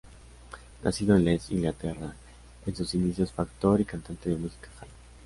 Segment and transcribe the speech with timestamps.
[0.83, 2.15] Nacido en Leeds, Inglaterra,
[2.65, 4.89] en sus inicios fue actor y cantante de music hall.